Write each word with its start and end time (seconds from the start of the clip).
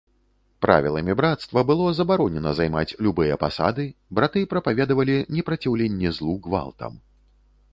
Правіламі 0.65 1.13
брацтва 1.19 1.63
было 1.71 1.91
забаронена 1.97 2.53
займаць 2.59 2.95
любыя 3.07 3.37
пасады, 3.43 3.85
браты 4.21 4.43
прапаведавалі 4.55 5.19
непраціўленне 5.37 6.09
злу 6.21 6.35
гвалтам. 6.49 6.91